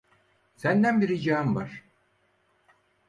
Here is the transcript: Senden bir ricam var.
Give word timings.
Senden 0.55 1.01
bir 1.01 1.07
ricam 1.07 1.55
var. 1.55 1.83